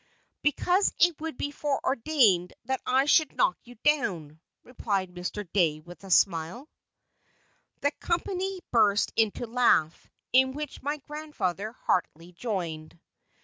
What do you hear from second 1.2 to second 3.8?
would be foreordained that I should knock you